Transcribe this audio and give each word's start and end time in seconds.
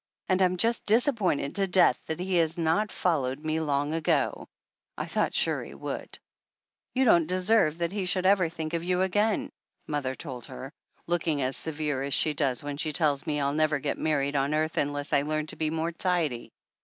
And 0.29 0.41
I'm 0.41 0.57
just 0.57 0.87
disappointed 0.87 1.53
to 1.53 1.67
death 1.67 2.01
that 2.07 2.19
he 2.19 2.37
has 2.37 2.57
not 2.57 2.91
followed 2.91 3.45
me 3.45 3.59
long 3.59 3.93
ago. 3.93 4.47
I 4.97 5.05
thought 5.05 5.35
sure 5.35 5.63
he 5.63 5.75
would!" 5.75 6.17
"You 6.95 7.05
don't 7.05 7.27
deserve 7.27 7.77
that 7.77 7.91
he 7.91 8.05
should 8.05 8.25
ever 8.25 8.49
think 8.49 8.73
of 8.73 8.83
you 8.83 9.03
again," 9.03 9.51
mother 9.85 10.15
told 10.15 10.47
her, 10.47 10.71
looking 11.05 11.43
as 11.43 11.55
severe 11.55 12.01
as 12.01 12.15
she 12.15 12.33
does 12.33 12.63
when 12.63 12.77
she 12.77 12.91
tells 12.93 13.27
me 13.27 13.39
I'll 13.39 13.53
never 13.53 13.77
get 13.77 13.99
married 13.99 14.35
on 14.35 14.55
earth 14.55 14.75
unless 14.77 15.13
I 15.13 15.21
learn 15.21 15.45
to 15.45 15.55
be 15.55 15.69
more 15.69 15.91
tidy. 15.91 16.49